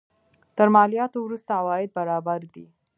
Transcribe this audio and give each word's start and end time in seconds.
تر 0.57 0.67
مالیاتو 0.75 1.17
وروسته 1.21 1.51
عواید 1.59 1.89
برابر 1.97 2.39
دي. 2.53 2.65